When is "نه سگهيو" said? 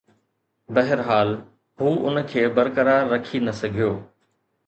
3.45-3.93